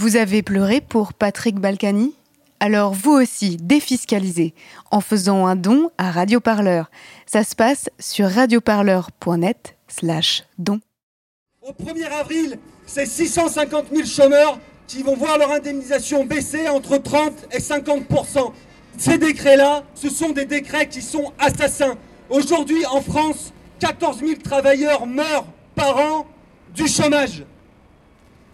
[0.00, 2.14] Vous avez pleuré pour Patrick Balkany?
[2.60, 4.54] Alors vous aussi, défiscalisez
[4.92, 6.88] en faisant un don à Radioparleur.
[7.26, 10.78] Ça se passe sur radioparleur.net slash don.
[11.62, 17.48] Au 1er avril, c'est 650 000 chômeurs qui vont voir leur indemnisation baisser entre 30
[17.50, 18.52] et 50%
[18.98, 21.96] Ces décrets-là, ce sont des décrets qui sont assassins.
[22.30, 26.26] Aujourd'hui, en France, 14 000 travailleurs meurent par an
[26.72, 27.42] du chômage.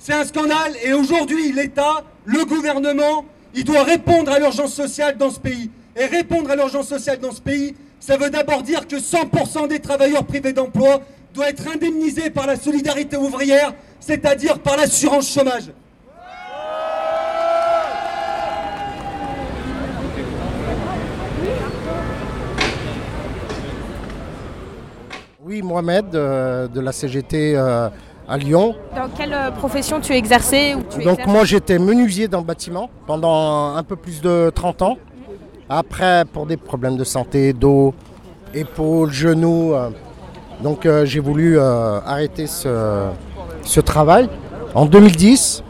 [0.07, 3.25] C'est un scandale et aujourd'hui, l'État, le gouvernement,
[3.55, 5.71] il doit répondre à l'urgence sociale dans ce pays.
[5.97, 9.81] Et répondre à l'urgence sociale dans ce pays, ça veut d'abord dire que 100% des
[9.81, 11.01] travailleurs privés d'emploi
[11.33, 15.71] doivent être indemnisés par la solidarité ouvrière, c'est-à-dire par l'assurance chômage.
[25.43, 27.89] Oui, Mohamed euh, de la CGT euh,
[28.29, 28.75] à Lyon.
[28.97, 32.45] Dans quelle euh, profession tu exerçais ou tu Donc exerces moi j'étais menuisier dans le
[32.45, 34.97] bâtiment pendant un peu plus de 30 ans.
[35.69, 37.95] Après pour des problèmes de santé, dos,
[38.55, 39.75] épaules, genoux.
[39.75, 39.91] euh,
[40.63, 43.09] donc euh, j'ai voulu euh, arrêter ce,
[43.63, 44.29] ce travail.
[44.75, 45.63] En 2010,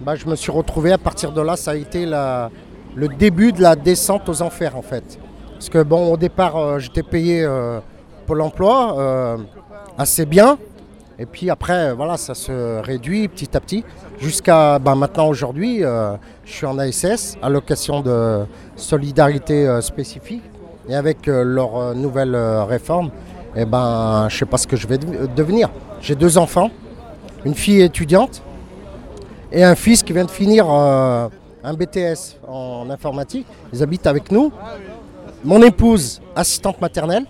[0.00, 2.50] bah, je me suis retrouvé à partir de là, ça a été la-
[2.94, 5.18] le début de la descente aux enfers en fait.
[5.52, 7.80] Parce que bon au départ j'étais payé euh,
[8.26, 9.36] Pôle emploi euh,
[9.98, 10.58] assez bien.
[11.18, 13.84] Et puis après, voilà, ça se réduit petit à petit.
[14.18, 18.44] Jusqu'à ben, maintenant, aujourd'hui, euh, je suis en ASS, allocation de
[18.76, 20.42] solidarité euh, spécifique.
[20.88, 23.10] Et avec euh, leur euh, nouvelle euh, réforme,
[23.56, 25.70] eh ben, je ne sais pas ce que je vais de- devenir.
[26.00, 26.70] J'ai deux enfants,
[27.44, 28.42] une fille étudiante
[29.52, 31.28] et un fils qui vient de finir euh,
[31.62, 33.46] un BTS en informatique.
[33.72, 34.52] Ils habitent avec nous.
[35.44, 37.24] Mon épouse, assistante maternelle.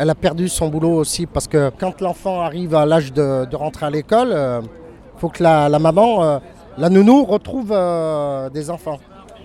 [0.00, 3.84] Elle a perdu son boulot aussi parce que quand l'enfant arrive à l'âge de, rentrer
[3.84, 6.38] à l'école, il faut que la, maman, euh,
[6.78, 8.96] la nounou, retrouve euh, des enfants.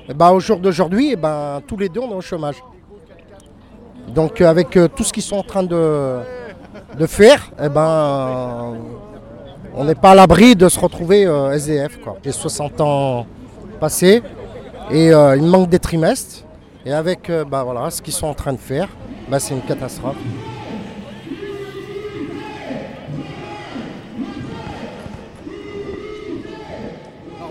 [0.08, 2.64] Et ben, au jour d'aujourd'hui, eh ben, tous les deux, on est au chômage.
[4.08, 6.20] Donc euh, avec euh, tout ce qu'ils sont en train de,
[6.98, 8.74] de faire, eh ben, euh,
[9.76, 12.00] on n'est pas à l'abri de se retrouver euh, SDF.
[12.24, 13.26] J'ai 60 ans
[13.82, 14.24] passés
[14.90, 16.46] et euh, il manque des trimestres.
[16.86, 18.88] Et avec euh, bah, voilà, ce qu'ils sont en train de faire,
[19.28, 20.18] bah, c'est une catastrophe.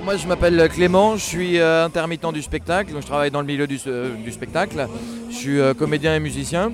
[0.05, 3.67] Moi je m'appelle Clément, je suis euh, intermittent du spectacle, je travaille dans le milieu
[3.67, 4.87] du, euh, spectacle.
[5.31, 6.73] Je suis euh, comédien et musicien.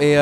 [0.00, 0.16] Et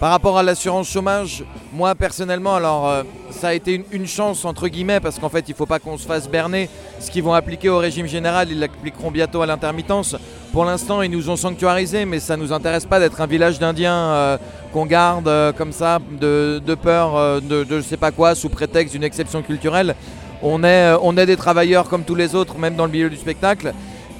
[0.00, 4.66] par rapport à l'assurance chômage, moi personnellement, alors euh, ça a été une, chance entre
[4.68, 6.68] guillemets parce qu'en fait il ne faut pas qu'on se fasse berner.
[6.98, 10.16] Ce qu'ils vont appliquer au régime général, ils l'appliqueront bientôt à l'intermittence.
[10.52, 13.58] Pour l'instant, ils nous ont sanctuarisé, mais ça ne nous intéresse pas d'être un village
[13.58, 14.38] d'Indiens euh,
[14.72, 19.04] qu'on garde euh, comme ça de, peur de, je sais pas quoi sous prétexte d'une
[19.04, 19.94] exception culturelle.
[20.42, 23.16] On est, on est des travailleurs comme tous les autres, même dans le milieu du
[23.16, 23.72] spectacle,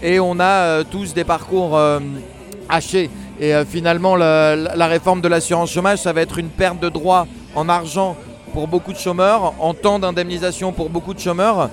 [0.03, 1.79] et on a tous des parcours
[2.69, 3.11] hachés.
[3.41, 7.27] Et euh, finalement, la, réforme de l'assurance chômage, ça va être une perte de droits
[7.55, 8.17] en argent
[8.53, 11.71] pour beaucoup de chômeurs, en temps d'indemnisation pour beaucoup de chômeurs.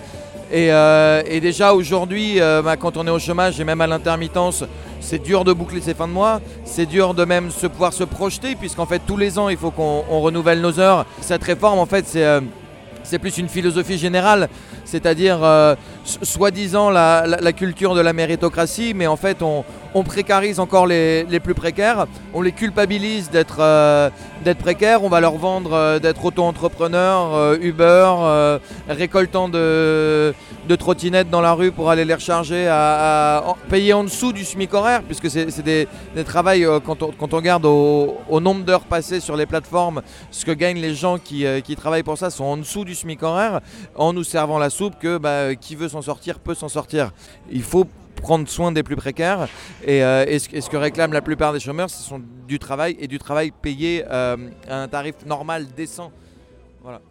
[0.51, 4.63] Et, euh, déjà aujourd'hui, euh, bah, quand on est au chômage et même à l'intermittence,
[4.99, 8.03] c'est dur de boucler ses fins de mois, c'est dur de même se pouvoir se
[8.03, 11.05] projeter, puisqu'en fait tous les ans il faut qu'on on renouvelle nos heures.
[11.21, 12.05] Cette réforme en fait
[13.03, 14.49] c'est plus une philosophie générale,
[14.85, 15.39] c'est-à-dire
[16.03, 19.63] soi-disant la, culture de la méritocratie, mais en fait on,
[20.03, 24.09] précarise encore les, plus précaires, on les culpabilise d'être euh,
[24.59, 30.33] précaires, on va leur vendre euh, d'être auto-entrepreneurs, euh, Uber, récoltant de,
[30.79, 35.03] trottinettes dans la rue pour aller les recharger à, payer en dessous du SMIC horaire,
[35.03, 40.01] puisque c'est des, des quand, on, quand regarde au, nombre d'heures passées sur les plateformes,
[40.31, 43.21] ce que gagnent les gens qui, qui travaillent pour ça sont en dessous du SMIC
[43.21, 43.59] horaire,
[43.95, 47.11] en nous servant la soupe que bah, qui veut s'en sortir peut s'en sortir.
[47.51, 47.85] Il faut
[48.21, 49.47] prendre soin des plus précaires
[49.85, 53.07] et, euh, et ce, que réclament la plupart des chômeurs, ce sont du travail et
[53.07, 54.37] du travail payé euh,
[54.69, 56.11] à un tarif normal, décent.
[56.83, 57.01] Voilà.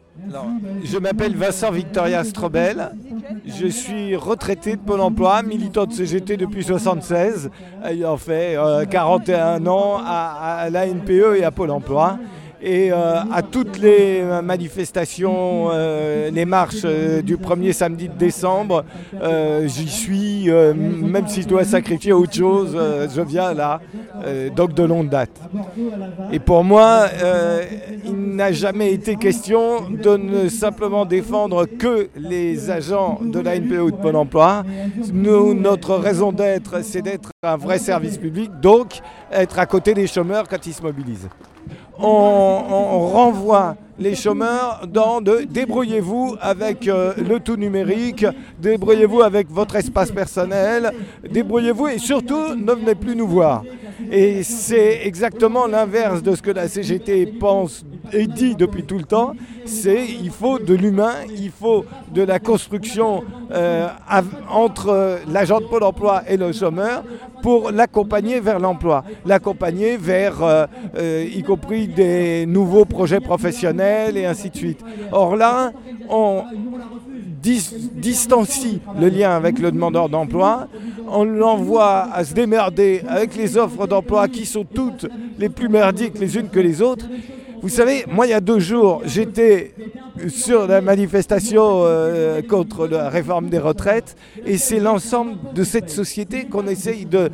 [0.84, 2.90] Je m'appelle Vincent Victoria Strobel.
[3.46, 7.50] Je suis retraité de Pôle emploi, militant de CGT depuis 76,
[7.84, 12.18] ayant fait euh, 41 ans à, à la NPE et à Pôle emploi.
[12.62, 18.84] Et euh, à toutes les manifestations, euh, les marches euh, du premier samedi de décembre,
[19.22, 23.80] euh, j'y suis, euh, même si je dois sacrifier autre chose, euh, je viens là,
[24.24, 25.30] euh, donc de longue date.
[26.32, 27.62] Et pour moi, euh,
[28.04, 33.80] il n'a jamais été question de ne simplement défendre que les agents de la NPE
[33.80, 34.64] ou de Pôle emploi.
[35.12, 39.00] Nous, notre raison d'être, c'est d'être un vrai service public, donc
[39.32, 41.28] être à côté des chômeurs quand ils se mobilisent.
[42.02, 48.24] On, renvoie les chômeurs dans de débrouillez-vous avec euh, le tout numérique,
[48.58, 50.92] débrouillez-vous avec votre espace personnel,
[51.28, 53.62] débrouillez-vous et surtout ne venez plus nous voir.
[54.10, 59.04] Et c'est exactement l'inverse de ce que la CGT pense et dit depuis tout le
[59.04, 59.32] temps.
[59.64, 63.88] C'est il faut de l'humain, il faut de la construction euh,
[64.48, 67.02] entre l'agent de Pôle emploi et le chômeur
[67.42, 70.66] pour l'accompagner vers l'emploi, l'accompagner vers, euh,
[70.96, 74.80] euh, y compris des nouveaux projets professionnels et ainsi de suite.
[75.12, 75.72] Or là,
[76.08, 76.44] on
[77.42, 80.68] distancie le lien avec le demandeur d'emploi,
[81.08, 85.06] on l'envoie à se démerder avec les offres d'emploi qui sont toutes
[85.38, 87.06] les plus merdiques les unes que les autres.
[87.62, 89.74] Vous savez, moi, il y a deux jours, j'étais
[90.28, 94.16] sur la manifestation euh, contre la réforme des retraites,
[94.46, 97.30] et c'est l'ensemble de cette société qu'on essaye de,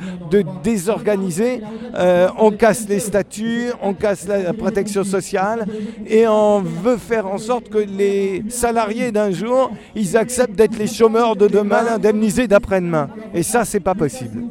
[0.64, 1.60] désorganiser.
[1.94, 5.66] Euh, on casse les statuts, on casse la, protection sociale,
[6.06, 10.88] et on veut faire en sorte que les salariés d'un jour, ils acceptent d'être les
[10.88, 13.08] chômeurs de demain, indemnisés d'après-demain.
[13.32, 14.42] Et ça, c'est pas possible.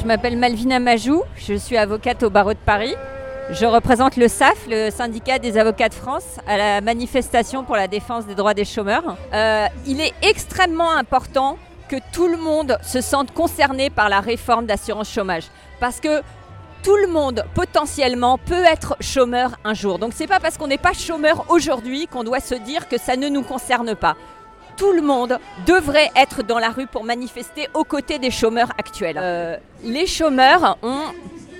[0.00, 2.94] Je m'appelle Malvina Majou, je suis avocate au barreau de Paris.
[3.50, 7.88] Je représente le SAF, le syndicat des avocats de France, à la manifestation pour la
[7.88, 9.16] défense des droits des chômeurs.
[9.32, 11.56] Euh, il est extrêmement important
[11.88, 15.44] que tout le monde se sente concerné par la réforme d'assurance chômage.
[15.80, 16.22] Parce que
[16.82, 19.98] tout le monde potentiellement peut être chômeur un jour.
[19.98, 23.16] Donc c'est pas parce qu'on n'est pas chômeur aujourd'hui qu'on doit se dire que ça
[23.16, 24.16] ne nous concerne pas
[24.78, 29.18] tout le monde devrait être dans la rue pour manifester aux côtés des chômeurs actuels.
[29.20, 31.02] Euh, les chômeurs ont,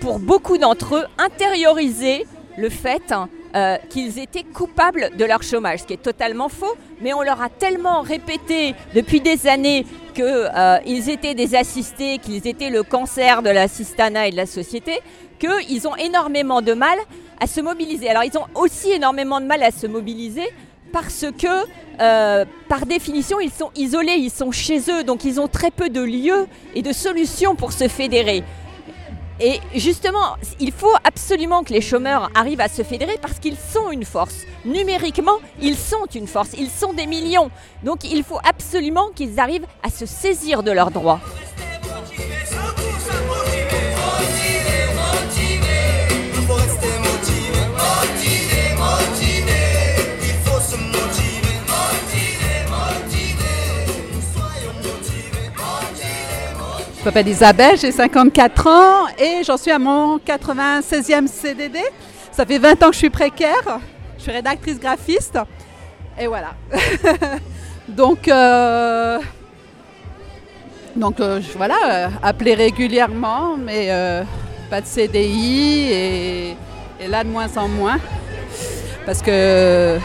[0.01, 2.27] pour beaucoup d'entre eux, intériorisé
[2.57, 3.13] le fait
[3.55, 7.43] euh, qu'ils étaient coupables de leur chômage, ce qui est totalement faux, mais on leur
[7.43, 13.43] a tellement répété depuis des années qu'ils euh, étaient des assistés, qu'ils étaient le cancer
[13.43, 15.01] de l'assistanat et de la société,
[15.41, 16.99] qu'ils ont énormément de mal
[17.41, 18.09] à se mobiliser.
[18.09, 20.49] Alors ils ont aussi énormément de mal à se mobiliser
[20.93, 21.67] parce que,
[22.01, 25.89] euh, par définition, ils sont isolés, ils sont chez eux, donc ils ont très peu
[25.89, 28.45] de lieux et de solutions pour se fédérer.
[29.41, 33.93] Et justement, il faut absolument que les chômeurs arrivent à se fédérer parce qu'ils sont
[33.93, 34.39] une force.
[34.65, 37.51] Numériquement, ils sont une force, ils sont des millions.
[37.85, 41.21] Donc il faut absolument qu'ils arrivent à se saisir de leurs droits.
[57.09, 61.79] M'appelle Isabelle, j'ai 54 ans et j'en suis à mon 96e CDD.
[62.31, 63.81] Ça fait 20 ans que je suis précaire.
[64.19, 65.39] Je suis rédactrice graphiste.
[66.21, 66.51] Et voilà.
[67.89, 69.19] donc, euh,
[70.97, 73.89] donc euh, voilà, euh, appeler régulièrement, mais
[74.69, 76.57] pas de CDI et,
[77.09, 77.99] là de moins en moins.
[79.07, 79.99] Parce que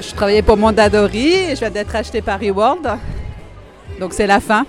[0.00, 2.98] je travaillais pour Mondadori et je viens d'être acheté par Reward.
[4.00, 4.66] Donc c'est la fin.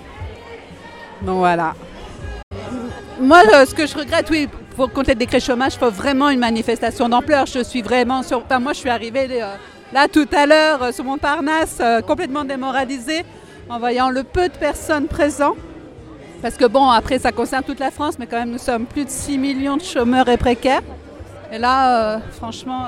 [1.22, 1.74] Donc voilà.
[3.20, 6.30] Moi, euh, ce que je regrette, oui, pour compter le décret chômage, il faut vraiment
[6.30, 7.46] une manifestation d'ampleur.
[7.46, 8.42] Je suis vraiment sur.
[8.60, 9.54] Moi, je suis arrivée euh,
[9.92, 13.24] là tout à l'heure euh, sur Montparnasse, complètement démoralisée,
[13.68, 15.58] en voyant le peu de personnes présentes.
[16.40, 19.04] Parce que bon, après, ça concerne toute la France, mais quand même, nous sommes plus
[19.04, 20.82] de 6 millions de chômeurs et précaires.
[21.52, 22.86] Et là, franchement,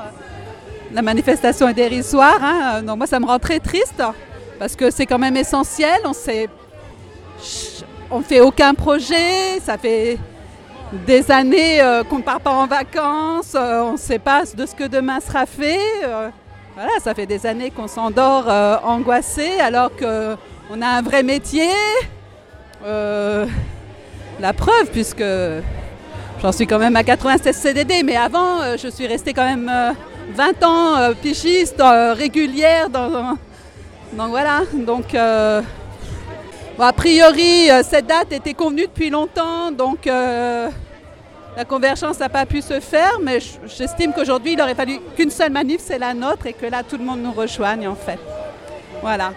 [0.94, 2.38] la manifestation est dérisoire.
[2.42, 2.82] Hein.
[2.82, 4.02] Donc moi, ça me rend très triste,
[4.58, 6.00] parce que c'est quand même essentiel.
[6.06, 6.48] On sait
[8.12, 10.18] on ne fait aucun projet, ça fait
[11.06, 14.66] des années euh, qu'on ne part pas en vacances, euh, on ne sait pas de
[14.66, 15.78] ce que demain sera fait.
[16.04, 16.28] Euh,
[16.74, 18.48] voilà, ça fait des années qu'on s'endort
[18.84, 21.68] angoissé alors qu'on a un vrai métier.
[22.82, 25.24] la preuve, puisque
[26.40, 29.70] j'en suis quand même à 96 CDD, mais avant, je suis restée quand même
[30.34, 31.82] 20 ans pichiste
[32.16, 32.88] régulière.
[32.88, 33.36] Dans,
[34.14, 35.14] donc voilà, donc
[36.78, 40.68] a priori, euh, cette date était convenue depuis longtemps, donc euh,
[41.56, 45.52] la convergence n'a pas pu se faire, mais j'estime qu'aujourd'hui, il aurait fallu qu'une seule
[45.52, 48.18] manif, c'est la nôtre, et que là, tout le monde nous rejoigne, en fait.
[49.00, 49.32] Voilà.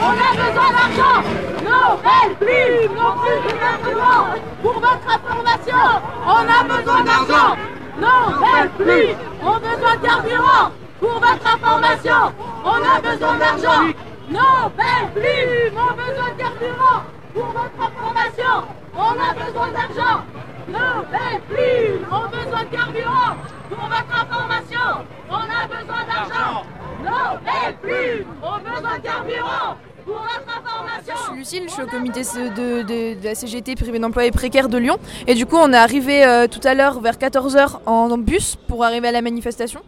[0.00, 1.22] On a besoin d'argent.
[1.64, 1.98] Non,
[2.38, 4.26] plus, non plus gouvernement
[4.62, 5.82] Pour votre information,
[6.26, 7.56] on a besoin d'argent.
[8.00, 9.08] Non, plus,
[9.42, 12.32] on a besoin de carburant pour votre information,
[12.64, 13.92] on a besoin d'argent.
[14.30, 17.02] Non, belle plus, on a besoin de carburant.
[17.34, 20.20] Pour votre information, on a besoin d'argent.
[20.68, 23.36] Non, belle plus, on a besoin de carburant.
[23.70, 26.62] Pour votre information, on a besoin d'argent.
[27.04, 29.76] Non, et plus, on a besoin de carburant.
[30.04, 31.14] Pour votre information.
[31.16, 34.30] Je suis Lucille, je suis au comité de, de- de la CGT privé d'emploi et
[34.30, 34.96] précaire de Lyon.
[35.26, 38.56] Et du coup, on est arrivé euh, tout à l'heure vers 14h en, en bus
[38.56, 39.80] pour arriver à la manifestation.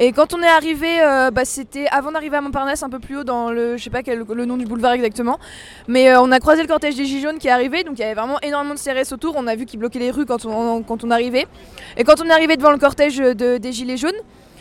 [0.00, 3.16] Et quand on est arrivé, euh, bah, c'était avant d'arriver à Montparnasse, un peu plus
[3.16, 5.38] haut dans le, je sais pas le nom du boulevard exactement.
[5.88, 8.02] Mais euh, on a croisé le cortège des Gilets jaunes qui est arrivé, donc il
[8.02, 9.34] y avait vraiment énormément de CRS autour.
[9.36, 11.46] On a vu qu'ils bloquaient les rues quand on, arrivait.
[11.96, 14.12] Et quand on est arrivé devant le cortège de- des Gilets jaunes,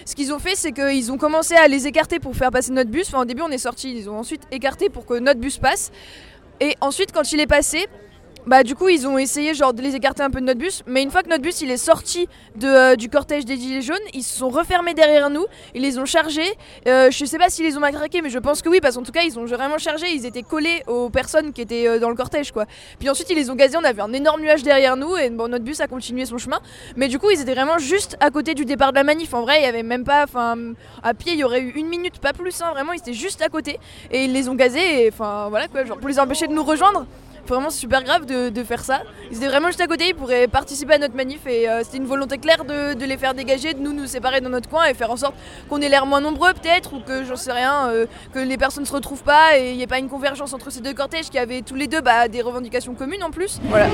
[0.05, 2.89] ce qu'ils ont fait, c'est qu'ils ont commencé à les écarter pour faire passer notre
[2.89, 3.07] bus.
[3.09, 5.91] Enfin, au début, on est sorti, ils ont ensuite écarté pour que notre bus passe.
[6.61, 7.87] Et ensuite, quand il est passé,
[8.47, 10.81] bah du coup, ils ont essayé genre de les écarter un peu de notre bus.
[10.87, 13.81] Mais une fois que notre bus il est sorti de, euh, du cortège des gilets
[13.81, 15.45] jaunes, ils se sont refermés derrière nous.
[15.75, 16.49] Ils les ont chargés.
[16.87, 19.03] Euh, je sais pas s'ils les ont matraqués, mais je pense que oui, parce qu'en
[19.03, 20.07] tout cas, ils ont vraiment chargé.
[20.13, 22.65] Ils étaient collés aux personnes qui étaient euh, dans le cortège, quoi.
[22.99, 23.75] Puis ensuite, ils les ont gazés.
[23.77, 26.61] On avait un énorme nuage derrière nous et bon, notre bus a continué son chemin.
[26.95, 29.33] Mais du coup, ils étaient vraiment juste à côté du départ de la manif.
[29.33, 30.55] En vrai, il y avait même pas, enfin,
[31.03, 32.61] à pied, il y aurait eu une minute, pas plus.
[32.61, 33.77] Hein, vraiment, ils étaient juste à côté
[34.09, 35.03] et ils les ont gazés.
[35.03, 37.05] Et enfin, voilà quoi, genre pour les empêcher de nous rejoindre.
[37.47, 39.01] Vraiment super grave de, faire ça.
[39.31, 41.97] Ils étaient vraiment juste à côté, ils pourraient participer à notre manif et euh, c'était
[41.97, 44.93] une volonté claire de, les faire dégager, de nous nous séparer dans notre coin et
[44.93, 45.33] faire en sorte
[45.69, 48.85] qu'on ait l'air moins nombreux peut-être ou que j'en sais rien, euh, que les personnes
[48.85, 51.39] se retrouvent pas et il n'y ait pas une convergence entre ces deux cortèges qui
[51.39, 53.59] avaient tous les deux bah, des revendications communes en plus.
[53.69, 53.87] Voilà.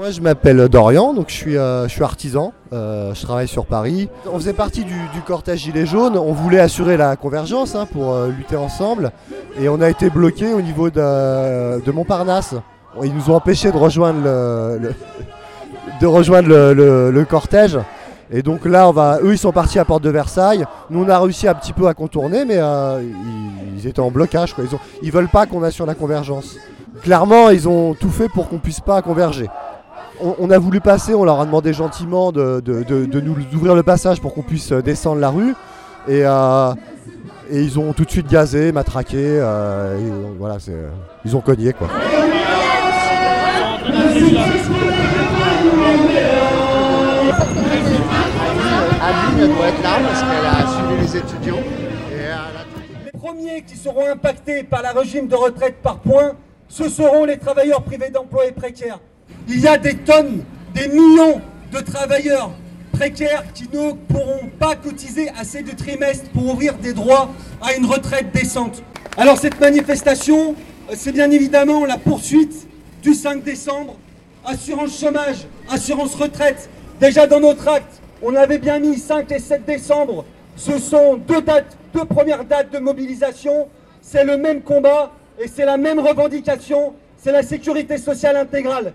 [0.00, 4.08] Moi, je m'appelle Dorian, donc je suis, euh, artisan, euh, je travaille sur Paris.
[4.32, 4.94] On faisait partie du,
[5.26, 9.12] cortège Gilets jaunes, on voulait assurer la convergence hein, pour euh, lutter ensemble,
[9.60, 12.54] et on a été bloqué au niveau de, Montparnasse.
[13.02, 14.22] Ils nous ont empêchés de rejoindre
[16.00, 17.78] le, cortège.
[18.32, 20.64] Et donc là, on va, eux, ils sont partis à Porte de Versailles.
[20.88, 22.58] Nous, on a réussi un petit peu à contourner, mais
[23.76, 24.54] ils, étaient en blocage.
[24.56, 26.56] Ils, ont, ils veulent pas qu'on assure la convergence.
[27.02, 29.46] Clairement, ils ont tout fait pour qu'on puisse pas converger
[30.22, 33.36] on, on a voulu passer, on leur a demandé gentiment de, de- de- de nous
[33.54, 35.54] ouvrir le passage pour qu'on puisse euh, descendre la rue.
[36.08, 36.72] Et, euh,
[37.50, 39.16] et ils ont tout de suite gazé, matraqué.
[39.18, 40.88] euh, et, voilà, c'est, euh,
[41.24, 41.88] ils ont cogné quoi.
[49.02, 51.62] Adeline, elle doit être là parce qu'elle a suivi les étudiants.
[52.12, 56.32] Et elle a Les premiers qui seront impactés par le régime de retraite par points,
[56.68, 58.98] ce seront les travailleurs privés d'emploi et précaires.
[59.52, 61.40] Il y a des tonnes, des millions
[61.72, 62.52] de travailleurs
[62.92, 67.30] précaires qui ne pourront pas cotiser assez de trimestres pour ouvrir des droits
[67.60, 68.84] à une retraite décente.
[69.16, 70.54] Alors cette manifestation,
[70.94, 72.68] c'est bien évidemment la poursuite
[73.02, 73.96] du 5 décembre.
[74.44, 76.70] Assurance chômage, assurance retraite.
[77.00, 80.24] Déjà dans notre acte, on avait bien mis 5 et 7 décembre.
[80.54, 83.66] Ce sont deux dates, deux premières dates de mobilisation.
[84.00, 85.10] C'est le même combat
[85.42, 86.94] et c'est la même revendication.
[87.16, 88.94] C'est la sécurité sociale intégrale.